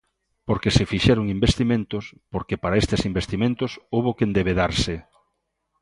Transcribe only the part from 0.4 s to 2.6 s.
Porque se fixeron investimentos, porque,